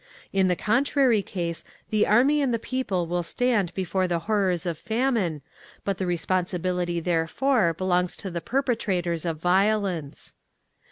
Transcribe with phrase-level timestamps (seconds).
[0.33, 4.79] In the contrary case the Army and the people will stand before the horrors of
[4.79, 5.43] famine,
[5.85, 10.33] but the responsibility therefor belongs to the perpetrators of violence.